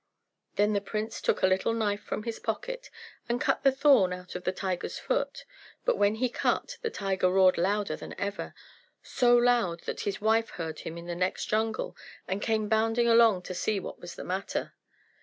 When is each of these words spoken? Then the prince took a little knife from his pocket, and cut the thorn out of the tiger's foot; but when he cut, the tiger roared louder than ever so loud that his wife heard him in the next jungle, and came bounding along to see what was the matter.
Then 0.55 0.73
the 0.73 0.81
prince 0.81 1.21
took 1.21 1.43
a 1.43 1.47
little 1.47 1.73
knife 1.75 2.01
from 2.01 2.23
his 2.23 2.39
pocket, 2.39 2.89
and 3.29 3.39
cut 3.39 3.61
the 3.61 3.71
thorn 3.71 4.11
out 4.11 4.33
of 4.33 4.45
the 4.45 4.51
tiger's 4.51 4.97
foot; 4.97 5.45
but 5.85 5.95
when 5.95 6.15
he 6.15 6.27
cut, 6.27 6.77
the 6.81 6.89
tiger 6.89 7.29
roared 7.29 7.55
louder 7.55 7.95
than 7.95 8.19
ever 8.19 8.55
so 9.03 9.37
loud 9.37 9.81
that 9.81 9.99
his 10.01 10.19
wife 10.19 10.49
heard 10.49 10.79
him 10.79 10.97
in 10.97 11.05
the 11.05 11.13
next 11.13 11.45
jungle, 11.45 11.95
and 12.27 12.41
came 12.41 12.67
bounding 12.67 13.07
along 13.07 13.43
to 13.43 13.53
see 13.53 13.79
what 13.79 13.99
was 13.99 14.15
the 14.15 14.23
matter. 14.23 14.73